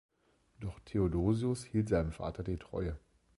[0.59, 2.97] Doch Theodosios hielt seinem Vater die Treue.